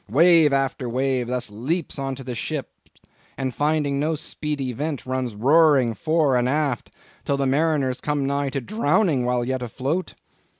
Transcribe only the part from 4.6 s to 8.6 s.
vent runs roaring fore and aft, till the mariners come nigh